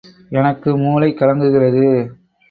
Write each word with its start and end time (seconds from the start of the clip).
எனக்கு 0.29 0.69
மூளை 0.77 1.09
கலங்குகிறது. 1.13 1.83